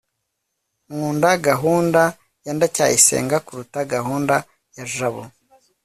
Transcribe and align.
nkunda 0.89 1.29
gahunda 1.47 2.01
ya 2.45 2.51
ndacyayisenga 2.55 3.37
kuruta 3.45 3.79
gahunda 3.93 4.35
ya 4.75 4.83
jabo 4.93 5.23